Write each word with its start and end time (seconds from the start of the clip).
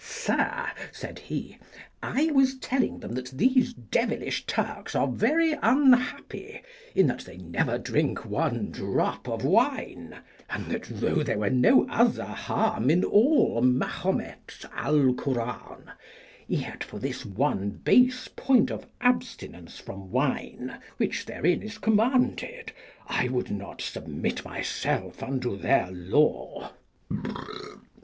Sir, 0.03 0.65
said 0.91 1.19
he, 1.19 1.59
I 2.01 2.31
was 2.31 2.57
telling 2.57 3.01
them 3.01 3.13
that 3.13 3.27
these 3.29 3.71
devilish 3.75 4.47
Turks 4.47 4.95
are 4.95 5.05
very 5.07 5.51
unhappy 5.61 6.63
in 6.95 7.05
that 7.05 7.19
they 7.19 7.37
never 7.37 7.77
drink 7.77 8.25
one 8.25 8.71
drop 8.71 9.27
of 9.29 9.45
wine, 9.45 10.15
and 10.49 10.65
that 10.71 10.85
though 10.89 11.21
there 11.21 11.37
were 11.37 11.51
no 11.51 11.87
other 11.87 12.25
harm 12.25 12.89
in 12.89 13.03
all 13.03 13.61
Mahomet's 13.61 14.65
Alcoran, 14.75 15.91
yet 16.47 16.83
for 16.83 16.97
this 16.97 17.23
one 17.23 17.69
base 17.69 18.27
point 18.27 18.71
of 18.71 18.87
abstinence 19.01 19.77
from 19.77 20.09
wine 20.09 20.79
which 20.97 21.27
therein 21.27 21.61
is 21.61 21.77
commanded, 21.77 22.71
I 23.05 23.27
would 23.27 23.51
not 23.51 23.83
submit 23.83 24.43
myself 24.43 25.21
unto 25.21 25.55
their 25.57 25.91
law. 25.91 26.71